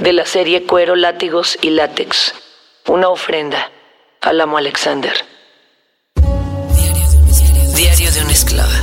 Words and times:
de 0.00 0.12
la 0.12 0.24
serie 0.24 0.64
Cuero, 0.64 0.96
Látigos 0.96 1.58
y 1.60 1.70
Látex. 1.70 2.34
Una 2.88 3.08
ofrenda 3.08 3.70
al 4.20 4.40
amo 4.40 4.56
Alexander. 4.56 5.12
Diario 7.76 8.10
de 8.10 8.22
una 8.22 8.32
esclava. 8.32 8.82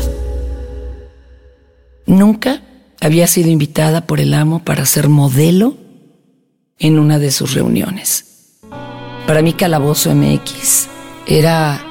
Nunca 2.06 2.62
había 3.02 3.28
sido 3.28 3.50
invitada 3.50 4.06
por 4.06 4.20
el 4.20 4.34
amo 4.34 4.64
para 4.64 4.86
ser 4.86 5.10
modelo 5.10 5.76
en 6.80 7.00
una 7.00 7.20
de 7.20 7.32
sus 7.32 7.54
reuniones. 7.54 8.60
Para 9.26 9.42
mí 9.42 9.54
Calabozo 9.54 10.14
MX 10.14 10.88
era 11.26 11.84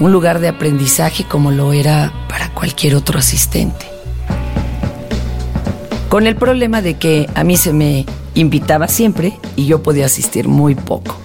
un 0.00 0.12
lugar 0.12 0.40
de 0.40 0.48
aprendizaje 0.48 1.24
como 1.24 1.50
lo 1.50 1.72
era 1.72 2.12
para 2.28 2.52
cualquier 2.52 2.94
otro 2.96 3.18
asistente 3.18 3.99
con 6.10 6.26
el 6.26 6.34
problema 6.34 6.82
de 6.82 6.94
que 6.94 7.30
a 7.36 7.44
mí 7.44 7.56
se 7.56 7.72
me 7.72 8.04
invitaba 8.34 8.88
siempre 8.88 9.38
y 9.54 9.66
yo 9.66 9.80
podía 9.84 10.06
asistir 10.06 10.48
muy 10.48 10.74
poco. 10.74 11.16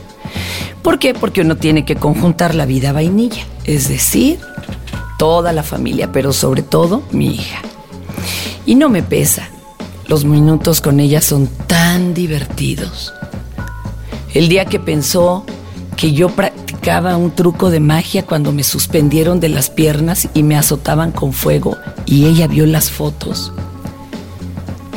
¿Por 0.84 1.00
qué? 1.00 1.16
Porque 1.16 1.42
uno 1.42 1.58
tiene 1.58 1.86
que 1.86 1.96
conjuntar 1.96 2.54
la 2.54 2.68
vida 2.68 2.94
vainilla, 2.94 3.44
es 3.64 3.90
decir, 3.90 4.40
toda 5.18 5.54
la 5.54 5.64
familia, 5.64 6.12
pero 6.12 6.32
sobre 6.32 6.62
todo 6.62 7.02
mi 7.12 7.34
hija. 7.34 7.62
Y 8.68 8.76
no 8.76 8.88
me 8.88 9.02
pesa, 9.02 9.50
los 10.08 10.24
minutos 10.24 10.82
con 10.82 11.00
ella 11.00 11.20
son 11.20 11.48
tan 11.66 12.14
divertidos. 12.14 13.12
El 14.36 14.50
día 14.50 14.66
que 14.66 14.80
pensó 14.80 15.46
que 15.98 16.14
yo 16.14 16.30
practicaba 16.30 17.18
un 17.18 17.32
truco 17.32 17.72
de 17.72 17.80
magia 17.80 18.24
cuando 18.24 18.52
me 18.52 18.64
suspendieron 18.64 19.40
de 19.40 19.50
las 19.50 19.72
piernas 19.72 20.30
y 20.36 20.44
me 20.44 20.56
azotaban 20.56 21.12
con 21.12 21.34
fuego 21.34 21.76
y 22.06 22.28
ella 22.28 22.46
vio 22.46 22.68
las 22.68 22.92
fotos 22.92 23.52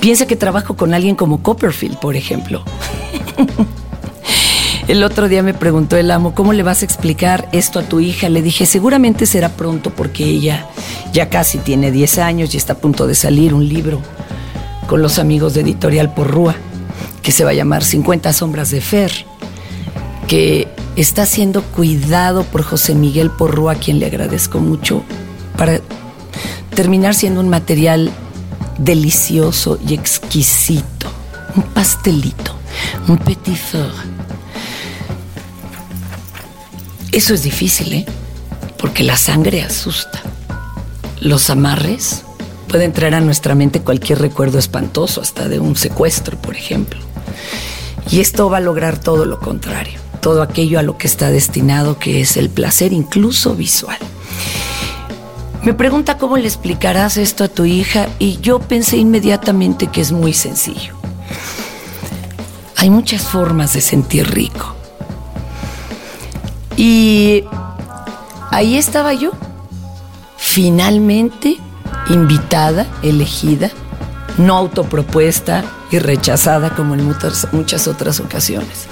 Piensa 0.00 0.27
que 0.27 0.36
trabajo 0.36 0.77
con 0.77 0.94
alguien 0.94 1.16
como 1.16 1.42
Copperfield, 1.42 1.98
por 1.98 2.16
ejemplo. 2.16 2.62
El 4.88 5.02
otro 5.02 5.28
día 5.28 5.42
me 5.42 5.52
preguntó 5.52 5.98
el 5.98 6.10
amo, 6.10 6.34
¿cómo 6.34 6.54
le 6.54 6.62
vas 6.62 6.80
a 6.80 6.86
explicar 6.86 7.46
esto 7.52 7.78
a 7.78 7.82
tu 7.82 8.00
hija? 8.00 8.30
Le 8.30 8.41
dije, 8.41 8.64
seguramente 8.64 9.26
será 9.26 9.50
pronto 9.50 9.91
porque 9.91 10.24
ella 10.24 10.66
ya 11.12 11.28
casi 11.28 11.58
tiene 11.58 11.91
10 11.91 12.19
años 12.19 12.54
y 12.54 12.56
está 12.56 12.72
a 12.72 12.78
punto 12.78 13.06
de 13.06 13.14
salir 13.14 13.52
un 13.52 13.69
libro 13.69 14.00
con 14.86 15.02
los 15.02 15.19
amigos 15.19 15.52
de 15.52 15.60
Editorial 15.60 16.14
Porrúa, 16.14 16.54
que 17.20 17.32
se 17.32 17.44
va 17.44 17.50
a 17.50 17.54
llamar 17.54 17.84
50 17.84 18.32
sombras 18.32 18.70
de 18.70 18.80
Fer, 18.80 19.12
que 20.26 20.69
está 20.96 21.26
siendo 21.26 21.62
cuidado 21.62 22.44
por 22.44 22.62
José 22.62 22.94
Miguel 22.94 23.30
Porrúa, 23.30 23.74
quien 23.74 23.98
le 23.98 24.06
agradezco 24.06 24.58
mucho, 24.58 25.02
para 25.58 25.82
terminar 26.74 27.14
siendo 27.14 27.41
un 27.41 27.50
material 27.50 28.10
delicioso 28.78 29.78
y 29.86 29.94
exquisito. 29.94 31.08
Un 31.56 31.62
pastelito, 31.64 32.54
un 33.08 33.18
petit 33.18 33.56
four. 33.56 33.92
Eso 37.12 37.34
es 37.34 37.42
difícil, 37.42 37.92
¿eh? 37.92 38.06
Porque 38.78 39.02
la 39.02 39.16
sangre 39.16 39.62
asusta. 39.62 40.22
Los 41.20 41.50
amarres 41.50 42.22
pueden 42.69 42.92
traer 42.92 43.14
a 43.16 43.20
nuestra 43.20 43.54
mente 43.54 43.80
cualquier 43.80 44.20
recuerdo 44.20 44.58
espantoso, 44.58 45.20
hasta 45.20 45.48
de 45.48 45.58
un 45.58 45.74
secuestro, 45.74 46.41
por 46.41 46.54
ejemplo. 46.54 47.00
Y 48.10 48.20
esto 48.20 48.48
va 48.48 48.58
a 48.58 48.60
lograr 48.60 49.00
todo 49.00 49.24
lo 49.24 49.41
contrario, 49.41 49.98
todo 50.20 50.42
aquello 50.42 50.78
a 50.78 50.82
lo 50.82 50.97
que 50.97 51.06
está 51.06 51.30
destinado, 51.30 51.98
que 51.98 52.20
es 52.20 52.36
el 52.36 52.50
placer 52.50 52.92
incluso 52.92 53.54
visual. 53.54 53.98
Me 55.68 55.74
pregunta 55.74 56.16
cómo 56.16 56.38
le 56.38 56.46
explicarás 56.46 57.18
esto 57.18 57.44
a 57.44 57.48
tu 57.48 57.66
hija 57.66 58.08
y 58.18 58.38
yo 58.40 58.58
pensé 58.58 58.96
inmediatamente 58.96 59.88
que 59.88 60.00
es 60.00 60.12
muy 60.12 60.32
sencillo. 60.32 60.94
Hay 62.76 62.88
muchas 62.88 63.24
formas 63.24 63.74
de 63.74 63.82
sentir 63.82 64.30
rico. 64.30 64.74
Y 66.78 67.44
ahí 68.50 68.78
estaba 68.78 69.12
yo, 69.12 69.32
finalmente 70.38 71.58
invitada, 72.08 72.86
elegida, 73.02 73.70
no 74.38 74.56
autopropuesta 74.56 75.64
y 75.90 75.98
rechazada 75.98 76.70
como 76.70 76.94
en 76.94 77.04
muchas, 77.52 77.86
otras 77.86 78.20
ocasiones. 78.20 78.86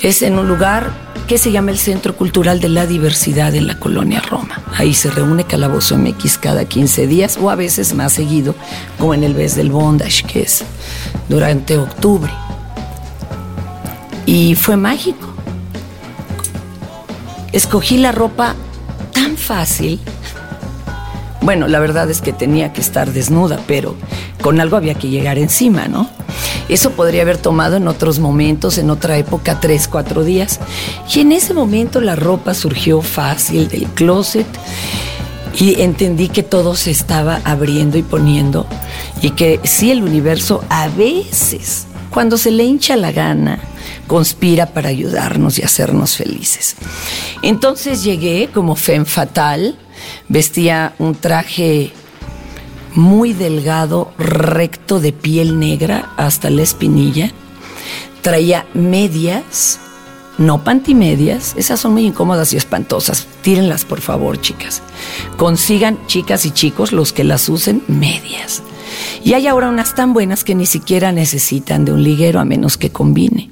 Es 0.00 0.22
en 0.22 0.38
un 0.38 0.48
lugar 0.48 1.11
que 1.32 1.38
se 1.38 1.50
llama 1.50 1.70
el 1.70 1.78
Centro 1.78 2.14
Cultural 2.14 2.60
de 2.60 2.68
la 2.68 2.86
Diversidad 2.86 3.54
en 3.54 3.66
la 3.66 3.78
colonia 3.78 4.20
Roma. 4.20 4.62
Ahí 4.76 4.92
se 4.92 5.10
reúne 5.10 5.44
Calabozo 5.44 5.96
MX 5.96 6.36
cada 6.36 6.66
15 6.66 7.06
días 7.06 7.38
o 7.40 7.48
a 7.48 7.54
veces 7.54 7.94
más 7.94 8.12
seguido, 8.12 8.54
como 8.98 9.14
en 9.14 9.24
el 9.24 9.34
mes 9.34 9.56
del 9.56 9.70
Bondage, 9.70 10.24
que 10.24 10.42
es 10.42 10.62
durante 11.30 11.78
octubre. 11.78 12.30
Y 14.26 14.56
fue 14.56 14.76
mágico. 14.76 15.26
Escogí 17.52 17.96
la 17.96 18.12
ropa 18.12 18.54
tan 19.14 19.38
fácil. 19.38 20.00
Bueno, 21.40 21.66
la 21.66 21.80
verdad 21.80 22.10
es 22.10 22.20
que 22.20 22.34
tenía 22.34 22.74
que 22.74 22.82
estar 22.82 23.10
desnuda, 23.10 23.58
pero 23.66 23.96
con 24.42 24.60
algo 24.60 24.76
había 24.76 24.96
que 24.96 25.08
llegar 25.08 25.38
encima, 25.38 25.88
¿no? 25.88 26.10
Eso 26.72 26.92
podría 26.92 27.20
haber 27.20 27.36
tomado 27.36 27.76
en 27.76 27.86
otros 27.86 28.18
momentos, 28.18 28.78
en 28.78 28.88
otra 28.88 29.18
época, 29.18 29.60
tres, 29.60 29.88
cuatro 29.88 30.24
días. 30.24 30.58
Y 31.14 31.20
en 31.20 31.32
ese 31.32 31.52
momento 31.52 32.00
la 32.00 32.16
ropa 32.16 32.54
surgió 32.54 33.02
fácil 33.02 33.68
del 33.68 33.84
closet 33.88 34.46
y 35.54 35.82
entendí 35.82 36.30
que 36.30 36.42
todo 36.42 36.74
se 36.74 36.90
estaba 36.90 37.42
abriendo 37.44 37.98
y 37.98 38.02
poniendo 38.02 38.66
y 39.20 39.32
que 39.32 39.60
sí 39.64 39.90
el 39.90 40.02
universo 40.02 40.64
a 40.70 40.88
veces, 40.88 41.88
cuando 42.08 42.38
se 42.38 42.50
le 42.50 42.64
hincha 42.64 42.96
la 42.96 43.12
gana, 43.12 43.58
conspira 44.06 44.64
para 44.64 44.88
ayudarnos 44.88 45.58
y 45.58 45.62
hacernos 45.64 46.16
felices. 46.16 46.76
Entonces 47.42 48.02
llegué 48.02 48.48
como 48.50 48.76
femme 48.76 49.04
fatal, 49.04 49.76
vestía 50.30 50.94
un 50.98 51.16
traje 51.16 51.92
muy 52.94 53.32
delgado, 53.32 54.12
recto 54.18 55.00
de 55.00 55.12
piel 55.12 55.58
negra 55.58 56.12
hasta 56.16 56.50
la 56.50 56.62
espinilla. 56.62 57.32
Traía 58.22 58.66
medias, 58.74 59.80
no 60.38 60.64
pantimedias, 60.64 61.54
esas 61.56 61.80
son 61.80 61.92
muy 61.92 62.06
incómodas 62.06 62.52
y 62.52 62.56
espantosas. 62.56 63.26
Tírenlas, 63.42 63.84
por 63.84 64.00
favor, 64.00 64.40
chicas. 64.40 64.82
Consigan, 65.36 65.98
chicas 66.06 66.46
y 66.46 66.50
chicos, 66.50 66.92
los 66.92 67.12
que 67.12 67.24
las 67.24 67.48
usen, 67.48 67.82
medias. 67.88 68.62
Y 69.24 69.34
hay 69.34 69.46
ahora 69.46 69.68
unas 69.68 69.94
tan 69.94 70.12
buenas 70.12 70.44
que 70.44 70.54
ni 70.54 70.66
siquiera 70.66 71.12
necesitan 71.12 71.84
de 71.84 71.92
un 71.92 72.02
liguero 72.02 72.40
a 72.40 72.44
menos 72.44 72.76
que 72.76 72.90
combine. 72.90 73.50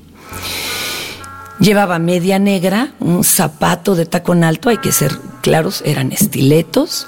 Llevaba 1.58 1.98
media 1.98 2.38
negra, 2.38 2.94
un 3.00 3.22
zapato 3.22 3.94
de 3.94 4.06
tacón 4.06 4.44
alto, 4.44 4.70
hay 4.70 4.78
que 4.78 4.92
ser 4.92 5.18
claros, 5.42 5.82
eran 5.84 6.10
estiletos, 6.10 7.06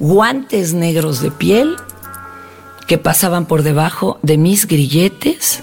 guantes 0.00 0.72
negros 0.72 1.20
de 1.20 1.30
piel 1.30 1.76
que 2.88 2.98
pasaban 2.98 3.46
por 3.46 3.62
debajo 3.62 4.18
de 4.22 4.38
mis 4.38 4.66
grilletes. 4.66 5.62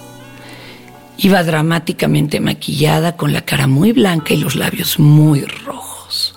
Iba 1.18 1.44
dramáticamente 1.44 2.40
maquillada 2.40 3.18
con 3.18 3.34
la 3.34 3.42
cara 3.42 3.68
muy 3.68 3.92
blanca 3.92 4.34
y 4.34 4.38
los 4.38 4.56
labios 4.56 5.00
muy 5.00 5.42
rojos. 5.42 6.36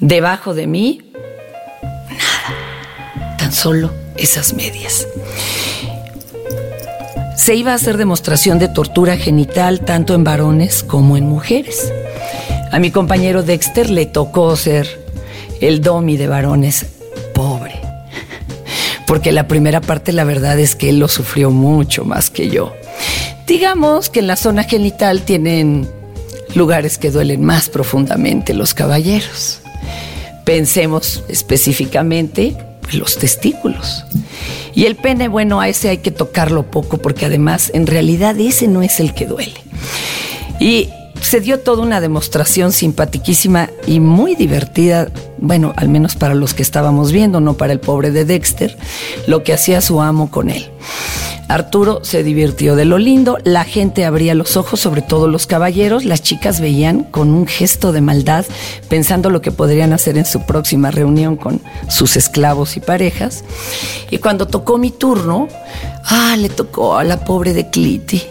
Debajo 0.00 0.52
de 0.52 0.66
mí, 0.66 1.00
nada, 2.10 3.36
tan 3.38 3.52
solo 3.52 3.92
esas 4.16 4.52
medias. 4.52 5.06
Se 7.36 7.54
iba 7.54 7.70
a 7.70 7.76
hacer 7.76 7.96
demostración 7.96 8.58
de 8.58 8.68
tortura 8.68 9.16
genital 9.16 9.80
tanto 9.80 10.14
en 10.14 10.24
varones 10.24 10.82
como 10.82 11.16
en 11.16 11.26
mujeres. 11.26 11.92
A 12.72 12.80
mi 12.80 12.90
compañero 12.90 13.44
Dexter 13.44 13.88
le 13.88 14.06
tocó 14.06 14.56
ser 14.56 15.05
el 15.60 15.80
domi 15.80 16.16
de 16.16 16.28
varones 16.28 16.86
pobre. 17.34 17.80
Porque 19.06 19.32
la 19.32 19.46
primera 19.46 19.80
parte 19.80 20.12
la 20.12 20.24
verdad 20.24 20.58
es 20.58 20.74
que 20.74 20.88
él 20.88 20.98
lo 20.98 21.08
sufrió 21.08 21.50
mucho 21.50 22.04
más 22.04 22.30
que 22.30 22.48
yo. 22.48 22.74
Digamos 23.46 24.10
que 24.10 24.20
en 24.20 24.26
la 24.26 24.36
zona 24.36 24.64
genital 24.64 25.22
tienen 25.22 25.88
lugares 26.54 26.98
que 26.98 27.10
duelen 27.10 27.44
más 27.44 27.68
profundamente 27.68 28.54
los 28.54 28.74
caballeros. 28.74 29.60
Pensemos 30.44 31.22
específicamente 31.28 32.56
los 32.92 33.18
testículos. 33.18 34.04
Y 34.74 34.86
el 34.86 34.96
pene, 34.96 35.28
bueno, 35.28 35.60
a 35.60 35.68
ese 35.68 35.88
hay 35.88 35.98
que 35.98 36.10
tocarlo 36.10 36.70
poco 36.70 36.98
porque 36.98 37.26
además 37.26 37.70
en 37.72 37.86
realidad 37.86 38.38
ese 38.38 38.68
no 38.68 38.82
es 38.82 39.00
el 39.00 39.14
que 39.14 39.26
duele. 39.26 39.60
Y 40.60 40.90
se 41.20 41.40
dio 41.40 41.60
toda 41.60 41.82
una 41.82 42.00
demostración 42.00 42.72
simpatiquísima 42.72 43.70
y 43.86 44.00
muy 44.00 44.34
divertida, 44.34 45.08
bueno, 45.38 45.72
al 45.76 45.88
menos 45.88 46.14
para 46.14 46.34
los 46.34 46.54
que 46.54 46.62
estábamos 46.62 47.12
viendo, 47.12 47.40
no 47.40 47.54
para 47.54 47.72
el 47.72 47.80
pobre 47.80 48.10
de 48.10 48.24
Dexter, 48.24 48.76
lo 49.26 49.42
que 49.42 49.52
hacía 49.52 49.80
su 49.80 50.00
amo 50.00 50.30
con 50.30 50.50
él. 50.50 50.70
Arturo 51.48 52.00
se 52.02 52.24
divirtió 52.24 52.74
de 52.74 52.84
lo 52.84 52.98
lindo, 52.98 53.38
la 53.44 53.64
gente 53.64 54.04
abría 54.04 54.34
los 54.34 54.56
ojos, 54.56 54.80
sobre 54.80 55.00
todo 55.00 55.28
los 55.28 55.46
caballeros, 55.46 56.04
las 56.04 56.22
chicas 56.22 56.60
veían 56.60 57.04
con 57.04 57.32
un 57.32 57.46
gesto 57.46 57.92
de 57.92 58.00
maldad, 58.00 58.44
pensando 58.88 59.30
lo 59.30 59.40
que 59.40 59.52
podrían 59.52 59.92
hacer 59.92 60.18
en 60.18 60.26
su 60.26 60.44
próxima 60.44 60.90
reunión 60.90 61.36
con 61.36 61.60
sus 61.88 62.16
esclavos 62.16 62.76
y 62.76 62.80
parejas. 62.80 63.44
Y 64.10 64.18
cuando 64.18 64.48
tocó 64.48 64.76
mi 64.76 64.90
turno, 64.90 65.46
ah, 66.04 66.36
le 66.36 66.48
tocó 66.48 66.96
a 66.96 67.04
la 67.04 67.24
pobre 67.24 67.52
de 67.52 67.70
Cliti, 67.70 68.22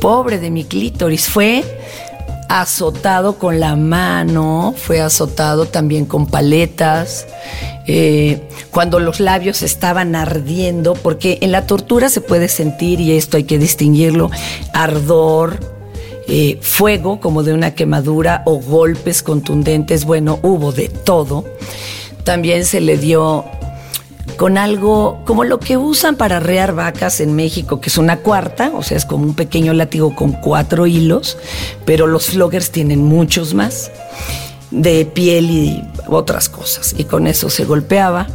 pobre 0.00 0.38
de 0.38 0.50
mi 0.50 0.64
clítoris, 0.64 1.28
fue 1.28 1.62
azotado 2.48 3.38
con 3.38 3.60
la 3.60 3.76
mano, 3.76 4.74
fue 4.76 5.00
azotado 5.00 5.66
también 5.66 6.06
con 6.06 6.26
paletas, 6.26 7.26
eh, 7.86 8.48
cuando 8.70 9.00
los 9.00 9.20
labios 9.20 9.62
estaban 9.62 10.16
ardiendo, 10.16 10.94
porque 10.94 11.38
en 11.42 11.52
la 11.52 11.66
tortura 11.66 12.08
se 12.08 12.20
puede 12.20 12.48
sentir, 12.48 13.00
y 13.00 13.12
esto 13.12 13.36
hay 13.36 13.44
que 13.44 13.58
distinguirlo, 13.58 14.30
ardor, 14.72 15.60
eh, 16.26 16.58
fuego 16.60 17.20
como 17.20 17.42
de 17.42 17.54
una 17.54 17.74
quemadura 17.74 18.42
o 18.44 18.56
golpes 18.56 19.22
contundentes, 19.22 20.04
bueno, 20.04 20.38
hubo 20.42 20.72
de 20.72 20.88
todo. 20.88 21.44
También 22.24 22.66
se 22.66 22.82
le 22.82 22.98
dio 22.98 23.46
con 24.36 24.58
algo 24.58 25.22
como 25.24 25.44
lo 25.44 25.58
que 25.58 25.76
usan 25.76 26.16
para 26.16 26.38
arrear 26.38 26.74
vacas 26.74 27.20
en 27.20 27.34
México, 27.34 27.80
que 27.80 27.88
es 27.88 27.98
una 27.98 28.18
cuarta, 28.18 28.70
o 28.74 28.82
sea, 28.82 28.96
es 28.96 29.04
como 29.04 29.24
un 29.24 29.34
pequeño 29.34 29.72
látigo 29.72 30.14
con 30.14 30.32
cuatro 30.32 30.86
hilos, 30.86 31.38
pero 31.84 32.06
los 32.06 32.26
floggers 32.26 32.70
tienen 32.70 33.04
muchos 33.04 33.54
más, 33.54 33.90
de 34.70 35.06
piel 35.06 35.50
y 35.50 35.84
otras 36.06 36.48
cosas, 36.48 36.94
y 36.96 37.04
con 37.04 37.26
eso 37.26 37.50
se 37.50 37.64
golpeaba. 37.64 38.26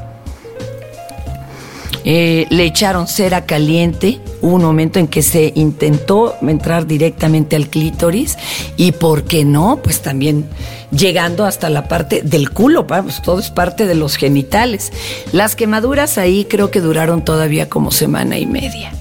Eh, 2.06 2.48
le 2.50 2.66
echaron 2.66 3.08
cera 3.08 3.46
caliente, 3.46 4.20
hubo 4.44 4.56
un 4.56 4.62
momento 4.62 5.00
en 5.00 5.08
que 5.08 5.24
se 5.24 5.54
intentó 5.56 6.36
entrar 6.42 6.86
directamente 6.86 7.56
al 7.56 7.70
clítoris 7.70 8.38
y 8.76 8.92
por 8.92 9.24
qué 9.24 9.46
no, 9.46 9.80
pues 9.82 10.02
también 10.02 10.46
llegando 10.92 11.46
hasta 11.46 11.70
la 11.70 11.88
parte 11.88 12.22
del 12.24 12.50
culo, 12.52 12.86
pues 12.86 13.22
todo 13.22 13.40
es 13.40 13.50
parte 13.50 13.88
de 13.88 13.96
los 13.96 14.18
genitales. 14.18 14.92
Las 15.32 15.56
quemaduras 15.56 16.18
ahí 16.18 16.46
creo 16.46 16.72
que 16.72 16.82
duraron 16.82 17.24
todavía 17.24 17.70
como 17.70 17.90
semana 17.92 18.38
y 18.38 18.46
media, 18.46 18.92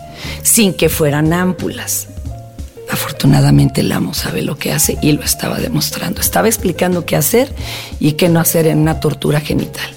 sin 0.45 0.75
que 0.75 0.89
fueran 0.89 1.33
ámpulas. 1.33 2.07
Afortunadamente 2.89 3.81
el 3.81 3.91
amo 3.91 4.15
sabe 4.15 4.43
lo 4.43 4.57
que 4.59 4.71
hace 4.73 4.97
y 5.03 5.11
lo 5.13 5.25
estaba 5.25 5.59
demostrando. 5.59 6.21
Estaba 6.21 6.47
explicando 6.47 7.05
qué 7.05 7.17
hacer 7.17 7.53
y 7.99 8.13
qué 8.13 8.29
no 8.29 8.39
hacer 8.39 8.69
en 8.69 8.79
una 8.79 9.01
tortura 9.01 9.41
genital. 9.41 9.91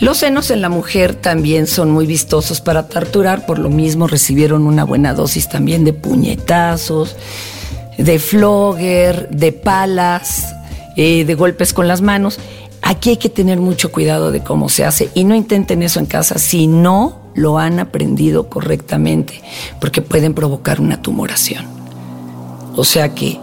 Los 0.00 0.18
senos 0.18 0.52
en 0.52 0.60
la 0.60 0.68
mujer 0.68 1.16
también 1.16 1.66
son 1.66 1.90
muy 1.90 2.06
vistosos 2.06 2.60
para 2.60 2.86
torturar, 2.86 3.46
por 3.46 3.58
lo 3.58 3.68
mismo 3.68 4.06
recibieron 4.06 4.66
una 4.66 4.84
buena 4.84 5.12
dosis 5.12 5.48
también 5.48 5.84
de 5.84 5.92
puñetazos, 5.92 7.16
de 7.96 8.18
flogger, 8.20 9.28
de 9.30 9.50
palas, 9.50 10.54
eh, 10.96 11.24
de 11.24 11.34
golpes 11.34 11.72
con 11.72 11.88
las 11.88 12.00
manos. 12.00 12.38
Aquí 12.80 13.10
hay 13.10 13.16
que 13.16 13.28
tener 13.28 13.58
mucho 13.58 13.90
cuidado 13.90 14.30
de 14.30 14.40
cómo 14.40 14.68
se 14.68 14.84
hace 14.84 15.10
y 15.14 15.24
no 15.24 15.34
intenten 15.34 15.82
eso 15.82 15.98
en 15.98 16.06
casa 16.06 16.38
si 16.38 16.68
no 16.68 17.18
lo 17.34 17.58
han 17.58 17.80
aprendido 17.80 18.48
correctamente, 18.48 19.42
porque 19.80 20.00
pueden 20.00 20.32
provocar 20.32 20.80
una 20.80 21.02
tumoración. 21.02 21.66
O 22.76 22.84
sea 22.84 23.16
que 23.16 23.40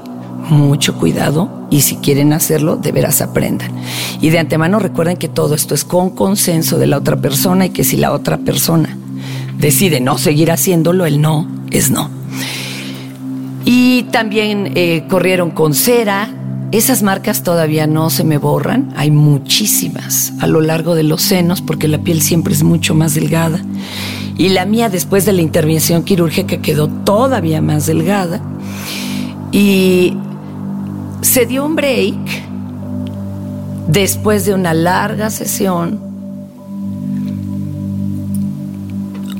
mucho 0.49 0.95
cuidado 0.95 1.67
y 1.69 1.81
si 1.81 1.97
quieren 1.97 2.33
hacerlo, 2.33 2.75
de 2.75 2.91
veras 2.91 3.21
aprendan. 3.21 3.71
Y 4.21 4.29
de 4.29 4.39
antemano 4.39 4.79
recuerden 4.79 5.17
que 5.17 5.27
todo 5.27 5.55
esto 5.55 5.75
es 5.75 5.83
con 5.83 6.11
consenso 6.11 6.77
de 6.77 6.87
la 6.87 6.97
otra 6.97 7.17
persona 7.17 7.65
y 7.65 7.69
que 7.69 7.83
si 7.83 7.97
la 7.97 8.11
otra 8.11 8.37
persona 8.37 8.97
decide 9.57 9.99
no 9.99 10.17
seguir 10.17 10.51
haciéndolo, 10.51 11.05
el 11.05 11.21
no 11.21 11.47
es 11.71 11.91
no. 11.91 12.09
Y 13.65 14.03
también 14.03 14.73
eh, 14.75 15.05
corrieron 15.09 15.51
con 15.51 15.73
cera. 15.73 16.29
Esas 16.71 17.03
marcas 17.03 17.43
todavía 17.43 17.87
no 17.87 18.09
se 18.09 18.23
me 18.23 18.37
borran. 18.37 18.93
Hay 18.95 19.09
muchísimas 19.09 20.33
a 20.39 20.47
lo 20.47 20.61
largo 20.61 20.93
de 20.93 21.03
los 21.03 21.21
senos 21.21 21.61
porque 21.61 21.87
la 21.87 21.99
piel 21.99 22.21
siempre 22.21 22.53
es 22.53 22.63
mucho 22.63 22.93
más 22.93 23.15
delgada. 23.15 23.59
Y 24.37 24.49
la 24.49 24.65
mía 24.65 24.89
después 24.89 25.25
de 25.25 25.33
la 25.33 25.41
intervención 25.41 26.03
quirúrgica 26.03 26.57
quedó 26.57 26.87
todavía 26.87 27.61
más 27.61 27.85
delgada. 27.85 28.41
Y 29.51 30.17
se 31.25 31.47
dio 31.47 31.65
un 31.65 31.75
break 31.75 32.15
después 33.87 34.45
de 34.45 34.53
una 34.53 34.75
larga 34.75 35.31
sesión 35.31 35.99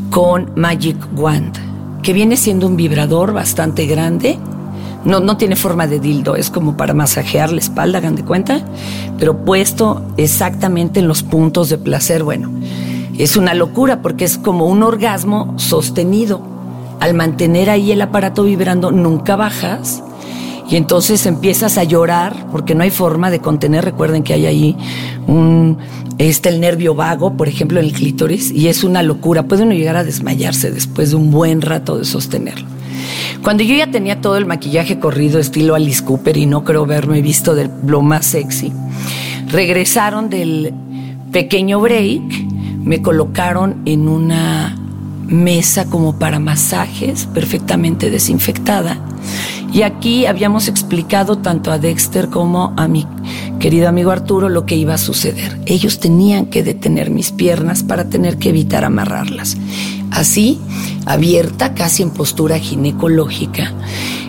con 0.10 0.52
Magic 0.56 0.98
Wand, 1.16 1.54
que 2.02 2.12
viene 2.12 2.38
siendo 2.38 2.66
un 2.66 2.76
vibrador 2.76 3.34
bastante 3.34 3.86
grande. 3.86 4.40
No, 5.06 5.20
no 5.20 5.38
tiene 5.38 5.56
forma 5.56 5.86
de 5.86 6.00
dildo, 6.00 6.36
es 6.36 6.50
como 6.50 6.76
para 6.76 6.96
masajear 6.96 7.52
la 7.52 7.60
espalda, 7.60 8.00
hagan 8.00 8.16
de 8.16 8.26
cuenta, 8.26 8.66
pero 9.20 9.46
puesto 9.46 10.02
exactamente 10.18 11.00
en 11.00 11.08
los 11.08 11.22
puntos 11.22 11.70
de 11.70 11.78
placer. 11.78 12.24
Bueno, 12.24 12.50
es 13.18 13.38
una 13.38 13.54
locura 13.54 14.02
porque 14.02 14.26
es 14.26 14.40
como 14.40 14.66
un 14.66 14.82
orgasmo 14.82 15.54
sostenido. 15.58 16.42
Al 17.00 17.14
mantener 17.14 17.70
ahí 17.70 17.92
el 17.92 18.02
aparato 18.02 18.44
vibrando, 18.44 18.92
nunca 18.92 19.36
bajas 19.36 20.02
y 20.70 20.78
entonces 20.78 21.26
empiezas 21.26 21.78
a 21.78 21.84
llorar 21.84 22.48
porque 22.52 22.74
no 22.74 22.84
hay 22.84 22.90
forma 22.90 23.30
de 23.30 23.40
contener. 23.40 23.86
Recuerden 23.86 24.24
que 24.24 24.34
hay 24.34 24.46
ahí 24.46 24.78
un, 25.28 25.78
este, 26.18 26.50
el 26.50 26.60
nervio 26.60 26.96
vago, 26.96 27.38
por 27.38 27.48
ejemplo, 27.48 27.80
en 27.80 27.86
el 27.86 27.94
clítoris, 27.94 28.52
y 28.52 28.68
es 28.68 28.84
una 28.84 29.04
locura. 29.04 29.44
Puede 29.44 29.64
uno 29.64 29.74
llegar 29.74 29.96
a 29.96 30.04
desmayarse 30.04 30.72
después 30.72 31.12
de 31.12 31.18
un 31.18 31.30
buen 31.30 31.62
rato 31.62 31.98
de 31.98 32.06
sostenerlo. 32.06 32.68
Cuando 33.44 33.64
yo 33.64 33.76
ya 33.76 33.92
tenía 33.92 34.22
todo 34.22 34.38
el 34.38 34.48
maquillaje 34.48 34.98
corrido 34.98 35.40
estilo 35.40 35.76
Alice 35.76 36.04
Cooper 36.04 36.36
y 36.36 36.48
no 36.48 36.64
creo 36.64 36.88
verme 36.88 37.22
visto 37.22 37.54
de 37.54 37.70
lo 37.86 38.02
más 38.02 38.26
sexy, 38.26 38.74
regresaron 39.48 40.30
del 40.32 40.74
pequeño 41.32 41.80
break, 41.80 42.24
me 42.84 43.04
colocaron 43.04 43.84
en 43.86 44.08
una 44.08 44.76
mesa 45.28 45.86
como 45.86 46.18
para 46.18 46.40
masajes 46.40 47.28
perfectamente 47.28 48.10
desinfectada 48.10 49.00
y 49.76 49.84
aquí 49.84 50.26
habíamos 50.26 50.70
explicado 50.70 51.40
tanto 51.40 51.70
a 51.70 51.78
Dexter 51.78 52.30
como 52.30 52.74
a 52.78 52.88
mi 52.88 53.06
querido 53.60 53.90
amigo 53.90 54.12
Arturo 54.12 54.48
lo 54.48 54.66
que 54.66 54.78
iba 54.78 54.94
a 54.94 54.98
suceder. 54.98 55.60
Ellos 55.66 56.00
tenían 56.00 56.46
que 56.46 56.64
detener 56.64 57.10
mis 57.10 57.34
piernas 57.34 57.84
para 57.84 58.08
tener 58.08 58.38
que 58.38 58.52
evitar 58.52 58.86
amarrarlas. 58.86 59.58
Así, 60.12 60.62
abierta, 61.06 61.74
casi 61.74 62.04
en 62.04 62.12
postura 62.12 62.58
ginecológica, 62.58 63.74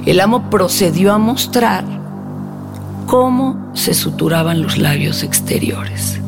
el 0.05 0.19
amo 0.19 0.51
procedió 0.51 1.13
a 1.13 1.19
mostrar 1.19 1.85
cómo 3.07 3.71
se 3.73 3.95
suturaban 3.95 4.63
los 4.63 4.79
labios 4.79 5.23
exteriores. 5.23 6.19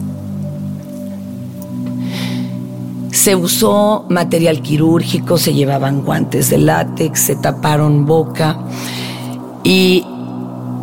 Se 3.10 3.34
usó 3.34 4.06
material 4.08 4.62
quirúrgico, 4.62 5.38
se 5.38 5.54
llevaban 5.54 6.02
guantes 6.02 6.50
de 6.50 6.58
látex, 6.58 7.18
se 7.18 7.34
taparon 7.34 8.06
boca 8.06 8.60
y 9.64 10.04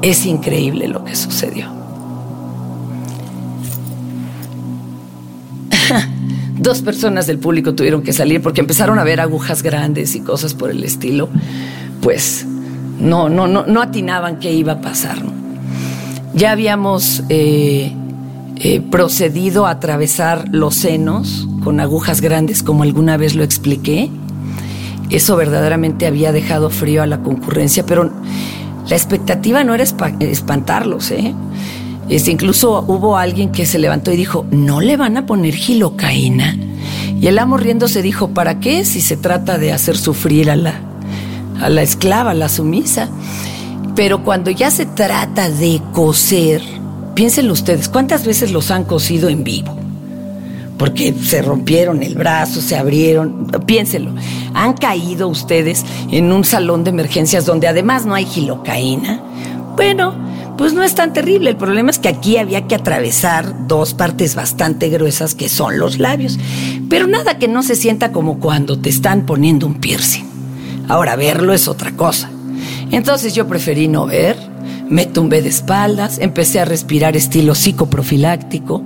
es 0.01 0.25
increíble 0.25 0.88
lo 0.88 1.03
que 1.03 1.15
sucedió. 1.15 1.67
Dos 6.58 6.82
personas 6.82 7.27
del 7.27 7.39
público 7.39 7.75
tuvieron 7.75 8.01
que 8.01 8.13
salir 8.13 8.41
porque 8.41 8.62
empezaron 8.62 9.00
a 9.00 9.03
ver 9.03 9.20
agujas 9.20 9.62
grandes 9.62 10.15
y 10.15 10.22
cosas 10.22 10.53
por 10.53 10.72
el 10.72 10.84
estilo. 10.84 11.29
Pues 12.01 12.46
no, 13.00 13.29
no, 13.29 13.48
no, 13.48 13.65
no 13.65 13.82
atinaban 13.82 14.39
qué 14.39 14.53
iba 14.53 14.74
a 14.74 14.82
pasar. 14.82 15.17
Ya 16.34 16.51
habíamos 16.51 17.24
eh, 17.29 17.94
eh, 18.58 18.82
procedido 18.91 19.65
a 19.65 19.72
atravesar 19.72 20.50
los 20.51 20.75
senos 20.75 21.48
con 21.63 21.79
agujas 21.79 22.22
grandes, 22.22 22.63
como 22.63 22.84
alguna 22.84 23.17
vez 23.17 23.36
lo 23.36 23.44
expliqué. 23.44 24.10
Eso 25.10 25.36
verdaderamente 25.36 26.08
había 26.08 26.32
dejado 26.32 26.70
frío 26.70 27.03
a 27.03 27.08
la 27.08 27.22
concurrencia, 27.22 27.86
pero 27.86 28.12
la 28.88 28.96
expectativa 28.96 29.63
no 29.63 29.74
era 29.74 29.84
espantarlos, 29.84 31.12
¿eh? 31.12 31.34
Este, 32.08 32.32
incluso 32.32 32.84
hubo 32.88 33.18
alguien 33.18 33.51
que 33.51 33.65
se 33.65 33.80
levantó 33.80 34.12
y 34.12 34.18
dijo, 34.18 34.46
¿no 34.51 34.80
le 34.80 34.96
van 34.96 35.18
a 35.18 35.25
poner 35.25 35.56
gilocaína? 35.56 36.56
Y 37.20 37.27
el 37.27 37.39
amo 37.39 37.58
se 37.88 38.01
dijo, 38.04 38.30
¿para 38.30 38.60
qué 38.60 38.86
si 38.86 39.01
se 39.01 39.18
trata 39.18 39.58
de 39.58 39.72
hacer 39.72 39.98
sufrir 39.98 40.51
a 40.51 40.56
la, 40.56 40.75
a 41.60 41.70
la 41.70 41.82
esclava, 41.82 42.32
a 42.32 42.36
la 42.36 42.50
sumisa? 42.50 43.10
Pero 43.96 44.24
cuando 44.24 44.51
ya 44.51 44.70
se 44.70 44.86
trata 44.86 45.50
de 45.50 45.82
coser, 45.94 46.62
piénsenlo 47.15 47.54
ustedes, 47.54 47.89
¿cuántas 47.89 48.25
veces 48.25 48.51
los 48.51 48.70
han 48.70 48.84
cosido 48.84 49.30
en 49.30 49.44
vivo? 49.44 49.85
Porque 50.77 51.13
se 51.13 51.41
rompieron 51.41 52.03
el 52.03 52.15
brazo, 52.15 52.62
se 52.62 52.75
abrieron. 52.75 53.48
Piénselo, 53.65 54.12
¿han 54.53 54.74
caído 54.74 55.27
ustedes 55.27 55.86
en 56.12 56.32
un 56.32 56.44
salón 56.44 56.84
de 56.84 56.89
emergencias 56.89 57.46
donde 57.46 57.67
además 57.67 58.05
no 58.05 58.13
hay 58.13 58.25
gilocaína? 58.25 59.22
Bueno, 59.75 60.13
pues 60.58 60.74
no 60.74 60.84
es 60.84 60.96
tan 60.96 61.13
terrible. 61.13 61.50
El 61.50 61.58
problema 61.58 61.91
es 61.91 62.00
que 62.00 62.10
aquí 62.10 62.38
había 62.38 62.67
que 62.67 62.75
atravesar 62.75 63.67
dos 63.67 63.94
partes 63.94 64.36
bastante 64.36 64.89
gruesas 64.89 65.36
que 65.36 65.50
son 65.50 65.79
los 65.79 66.00
labios. 66.00 66.39
Pero 66.89 67.08
nada 67.08 67.38
que 67.38 67.48
no 67.48 67.63
se 67.63 67.75
sienta 67.75 68.12
como 68.12 68.39
cuando 68.39 68.79
te 68.79 68.89
están 68.89 69.25
poniendo 69.25 69.67
un 69.67 69.75
piercing. 69.75 70.25
Ahora, 70.88 71.15
verlo 71.15 71.53
es 71.53 71.67
otra 71.67 71.91
cosa. 71.96 72.29
Entonces 72.91 73.34
yo 73.34 73.48
preferí 73.48 73.88
no 73.88 74.05
ver, 74.05 74.38
me 74.88 75.05
tumbé 75.05 75.41
de 75.41 75.50
espaldas, 75.50 76.20
empecé 76.20 76.60
a 76.60 76.65
respirar 76.65 77.17
estilo 77.17 77.55
psicoprofiláctico 77.55 78.84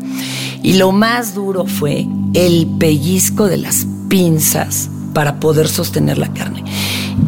y 0.61 0.73
lo 0.73 0.91
más 0.91 1.33
duro 1.33 1.65
fue 1.65 2.07
el 2.33 2.67
pellizco 2.79 3.47
de 3.47 3.57
las 3.57 3.85
pinzas 4.09 4.89
para 5.13 5.39
poder 5.39 5.67
sostener 5.67 6.17
la 6.17 6.31
carne. 6.33 6.63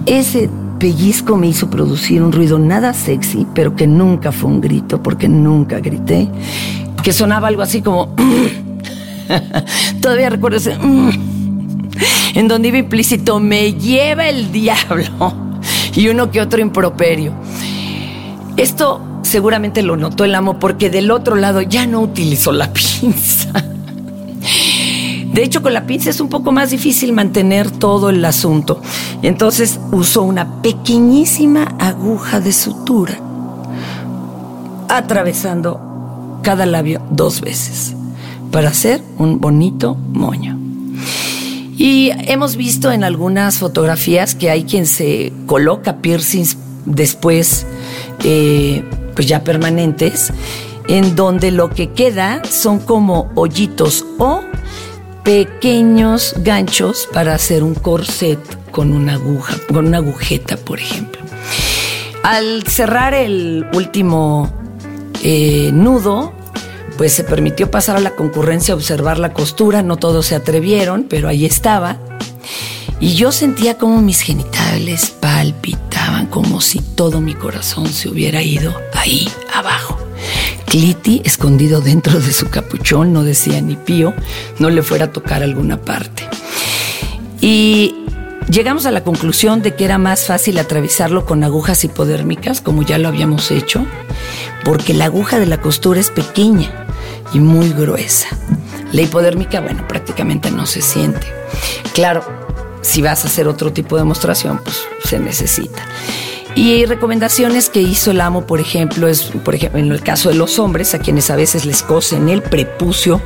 Ese 0.06 0.50
pellizco 0.80 1.38
me 1.38 1.48
hizo 1.48 1.70
producir 1.70 2.24
un 2.24 2.32
ruido 2.32 2.58
nada 2.60 2.94
sexy, 2.94 3.46
pero 3.54 3.76
que 3.76 3.88
nunca 3.88 4.32
fue 4.32 4.50
un 4.50 4.62
grito, 4.62 5.02
porque 5.02 5.28
nunca 5.30 5.80
grité, 5.80 6.28
que 7.04 7.14
sonaba 7.14 7.48
algo 7.48 7.62
así 7.62 7.82
como... 7.82 8.16
Todavía 10.02 10.30
recuerdo 10.30 10.58
ese... 10.58 10.76
en 12.34 12.48
donde 12.48 12.70
iba 12.70 12.78
implícito, 12.78 13.40
me 13.40 13.74
lleva 13.74 14.28
el 14.28 14.52
diablo 14.52 15.34
y 15.96 16.08
uno 16.08 16.32
que 16.32 16.42
otro 16.42 16.62
improperio. 16.62 17.34
Esto 18.58 19.02
seguramente 19.32 19.82
lo 19.82 19.96
notó 19.96 20.26
el 20.26 20.36
amo 20.36 20.60
porque 20.60 20.90
del 20.90 21.10
otro 21.10 21.38
lado 21.38 21.62
ya 21.62 21.88
no 21.88 22.02
utilizó 22.02 22.52
la 22.52 22.72
pinza. 22.74 23.52
De 25.34 25.44
hecho, 25.44 25.62
con 25.62 25.74
la 25.74 25.88
pinza 25.88 26.10
es 26.10 26.20
un 26.20 26.28
poco 26.28 26.52
más 26.52 26.72
difícil 26.72 27.14
mantener 27.14 27.72
todo 27.72 28.10
el 28.10 28.24
asunto. 28.26 28.82
Entonces 29.22 29.80
usó 29.94 30.24
una 30.24 30.62
pequeñísima 30.62 31.76
aguja 31.80 32.42
de 32.42 32.52
sutura, 32.52 33.18
atravesando 34.90 36.40
cada 36.44 36.66
labio 36.66 37.02
dos 37.10 37.40
veces, 37.40 37.96
para 38.52 38.70
hacer 38.70 39.02
un 39.18 39.40
bonito 39.40 39.96
moño. 39.96 40.60
Y 41.78 42.12
hemos 42.28 42.58
visto 42.58 42.92
en 42.92 43.06
algunas 43.06 43.58
fotografías 43.58 44.36
que 44.36 44.50
hay 44.50 44.66
quien 44.66 44.86
se 44.86 45.32
coloca 45.46 45.98
piercings 45.98 46.58
después, 46.86 47.66
eh, 48.24 48.84
pues 49.16 49.28
ya 49.28 49.44
permanentes, 49.44 50.32
en 50.88 51.16
donde 51.16 51.52
lo 51.52 51.70
que 51.70 51.92
queda 51.92 52.42
son 52.50 52.80
como 52.80 53.32
hoyitos 53.36 54.06
o 54.18 54.42
pequeños 55.24 56.36
ganchos 56.40 57.08
para 57.14 57.36
hacer 57.36 57.64
un 57.64 57.76
corset 57.76 58.40
con 58.72 58.94
una 58.94 59.14
aguja, 59.14 59.56
con 59.68 59.88
una 59.88 59.98
agujeta, 59.98 60.58
por 60.58 60.80
ejemplo. 60.80 61.22
Al 62.24 62.64
cerrar 62.64 63.14
el 63.14 63.68
último 63.74 64.52
eh, 65.24 65.72
nudo, 65.74 66.34
pues 66.98 67.14
se 67.14 67.24
permitió 67.24 67.72
pasar 67.72 67.98
a 67.98 68.00
la 68.00 68.12
concurrencia 68.12 68.74
a 68.74 68.78
observar 68.78 69.20
la 69.20 69.34
costura, 69.34 69.82
no 69.82 69.98
todos 69.98 70.28
se 70.28 70.36
atrevieron, 70.36 71.06
pero 71.10 71.28
ahí 71.28 71.46
estaba. 71.46 71.98
Y 73.02 73.16
yo 73.16 73.32
sentía 73.32 73.80
como 73.80 74.00
mis 74.00 74.22
genitales 74.22 75.10
palpitaban, 75.20 76.28
como 76.28 76.62
si 76.62 76.80
todo 76.80 77.20
mi 77.20 77.34
corazón 77.34 77.92
se 77.92 78.08
hubiera 78.10 78.44
ido 78.44 78.80
ahí 78.94 79.28
abajo. 79.52 79.98
Cliti, 80.68 81.20
escondido 81.26 81.82
dentro 81.82 82.20
de 82.20 82.32
su 82.32 82.50
capuchón, 82.50 83.12
no 83.12 83.24
decía 83.24 83.60
ni 83.60 83.76
pío, 83.76 84.14
no 84.60 84.70
le 84.70 84.84
fuera 84.84 85.06
a 85.06 85.12
tocar 85.12 85.42
alguna 85.42 85.82
parte. 85.82 86.30
Y 87.42 87.96
llegamos 88.52 88.86
a 88.86 88.92
la 88.92 89.04
conclusión 89.04 89.64
de 89.64 89.76
que 89.76 89.86
era 89.86 89.98
más 89.98 90.28
fácil 90.28 90.60
atravesarlo 90.60 91.26
con 91.26 91.44
agujas 91.44 91.84
hipodérmicas, 91.84 92.62
como 92.62 92.84
ya 92.84 93.00
lo 93.00 93.08
habíamos 93.08 93.50
hecho, 93.50 93.84
porque 94.64 94.94
la 94.94 95.06
aguja 95.06 95.40
de 95.40 95.48
la 95.48 95.60
costura 95.60 96.00
es 96.00 96.12
pequeña 96.12 96.86
y 97.34 97.40
muy 97.40 97.70
gruesa. 97.70 98.28
La 98.92 99.02
hipodérmica, 99.02 99.60
bueno, 99.60 99.88
prácticamente 99.88 100.52
no 100.52 100.68
se 100.68 100.84
siente. 100.84 101.26
Claro, 101.94 102.41
si 102.82 103.02
vas 103.02 103.24
a 103.24 103.28
hacer 103.28 103.48
otro 103.48 103.72
tipo 103.72 103.96
de 103.96 104.02
demostración, 104.02 104.60
pues 104.64 104.82
se 105.04 105.20
necesita. 105.20 105.86
Y 106.56 106.86
recomendaciones 106.86 107.70
que 107.70 107.82
hizo 107.82 108.12
el 108.12 108.20
amo, 108.20 108.46
por 108.46 108.60
ejemplo, 108.60 109.08
es, 109.08 109.24
por 109.44 109.56
ejemplo, 109.56 109.80
en 109.80 109.92
el 109.92 110.02
caso 110.02 110.30
de 110.30 110.36
los 110.36 110.60
hombres, 110.60 110.94
a 110.94 111.00
quienes 111.00 111.30
a 111.30 111.38
veces 111.38 111.66
les 111.66 111.82
cosen 111.82 112.28
el 112.28 112.42
prepucio, 112.42 113.22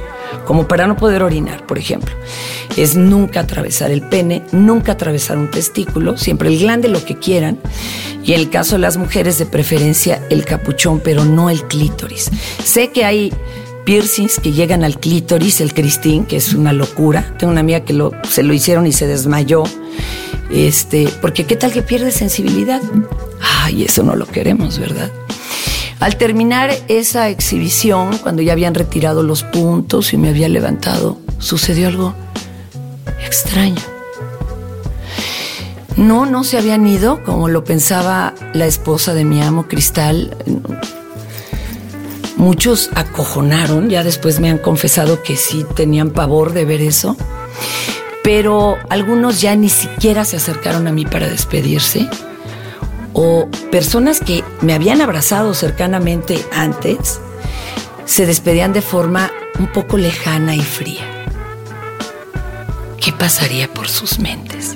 como 0.45 0.67
para 0.67 0.85
no 0.85 0.95
poder 0.95 1.23
orinar, 1.23 1.65
por 1.65 1.79
ejemplo, 1.79 2.13
es 2.77 2.95
nunca 2.95 3.39
atravesar 3.39 3.89
el 3.89 4.01
pene, 4.01 4.43
nunca 4.51 4.91
atravesar 4.91 5.37
un 5.37 5.49
testículo, 5.49 6.17
siempre 6.17 6.49
el 6.49 6.59
glande, 6.59 6.87
lo 6.87 7.03
que 7.03 7.17
quieran. 7.17 7.57
Y 8.23 8.33
en 8.33 8.41
el 8.41 8.49
caso 8.49 8.75
de 8.75 8.79
las 8.79 8.97
mujeres, 8.97 9.39
de 9.39 9.45
preferencia, 9.45 10.21
el 10.29 10.45
capuchón, 10.45 10.99
pero 10.99 11.25
no 11.25 11.49
el 11.49 11.63
clítoris. 11.63 12.29
Sé 12.63 12.89
que 12.89 13.05
hay 13.05 13.33
piercings 13.85 14.39
que 14.39 14.51
llegan 14.51 14.83
al 14.83 14.99
clítoris, 14.99 15.61
el 15.61 15.73
cristín, 15.73 16.25
que 16.25 16.37
es 16.37 16.53
una 16.53 16.73
locura. 16.73 17.33
Tengo 17.37 17.51
una 17.51 17.61
amiga 17.61 17.81
que 17.81 17.97
se 18.29 18.43
lo 18.43 18.53
hicieron 18.53 18.85
y 18.87 18.91
se 18.91 19.07
desmayó 19.07 19.63
este, 20.51 21.07
porque 21.21 21.45
qué 21.45 21.55
tal 21.55 21.71
que 21.71 21.81
pierde 21.81 22.11
sensibilidad. 22.11 22.81
Ay, 23.63 23.83
eso 23.83 24.03
no 24.03 24.15
lo 24.15 24.25
queremos, 24.25 24.79
¿verdad? 24.79 25.11
Al 25.99 26.17
terminar 26.17 26.71
esa 26.87 27.29
exhibición, 27.29 28.17
cuando 28.17 28.41
ya 28.41 28.53
habían 28.53 28.75
retirado 28.75 29.23
los 29.23 29.43
puntos 29.43 30.13
y 30.13 30.17
me 30.17 30.29
había 30.29 30.49
levantado, 30.49 31.17
sucedió 31.39 31.87
algo 31.87 32.13
extraño. 33.25 33.81
No, 35.95 36.25
no 36.25 36.43
se 36.43 36.57
habían 36.57 36.85
ido 36.85 37.23
como 37.23 37.47
lo 37.47 37.63
pensaba 37.63 38.33
la 38.53 38.65
esposa 38.65 39.13
de 39.13 39.23
mi 39.23 39.41
amo 39.41 39.67
Cristal. 39.67 40.35
Muchos 42.37 42.89
acojonaron, 42.95 43.89
ya 43.89 44.03
después 44.03 44.39
me 44.39 44.49
han 44.49 44.57
confesado 44.57 45.23
que 45.23 45.37
sí 45.37 45.65
tenían 45.75 46.11
pavor 46.11 46.53
de 46.53 46.65
ver 46.65 46.81
eso 46.81 47.15
pero 48.25 48.79
algunos 48.89 49.39
ya 49.39 49.55
ni 49.55 49.69
siquiera 49.69 50.25
se 50.25 50.37
acercaron 50.37 50.87
a 50.87 50.91
mí 50.91 51.05
para 51.05 51.29
despedirse. 51.29 52.09
O 53.13 53.47
personas 53.69 54.19
que 54.19 54.43
me 54.61 54.73
habían 54.73 54.99
abrazado 54.99 55.53
cercanamente 55.53 56.43
antes 56.51 57.21
se 58.05 58.25
despedían 58.25 58.73
de 58.73 58.81
forma 58.81 59.31
un 59.59 59.67
poco 59.67 59.99
lejana 59.99 60.55
y 60.55 60.61
fría. 60.61 61.03
¿Qué 62.99 63.13
pasaría 63.13 63.71
por 63.71 63.89
sus 63.89 64.17
mentes? 64.17 64.75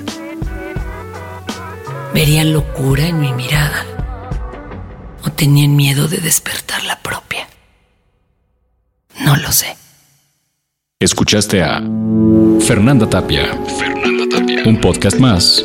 ¿Verían 2.14 2.52
locura 2.52 3.08
en 3.08 3.20
mi 3.20 3.32
mirada? 3.32 3.84
¿O 5.24 5.30
tenían 5.30 5.74
miedo 5.74 6.06
de 6.06 6.18
despertar 6.18 6.84
la 6.84 7.00
propia? 7.00 7.29
No 9.24 9.36
lo 9.36 9.52
sé. 9.52 9.76
Escuchaste 11.00 11.62
a 11.62 11.80
Fernanda 12.60 13.08
Tapia. 13.08 13.46
Fernanda 13.78 14.24
Tapia. 14.38 14.62
Un 14.66 14.80
podcast 14.80 15.18
más 15.18 15.64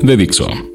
de 0.00 0.16
Dixon. 0.16 0.71